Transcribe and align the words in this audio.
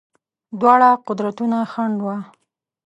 دواړه 0.59 0.89
قدرتونه 1.07 1.57
خنډ 1.71 1.95
وه. 2.05 2.17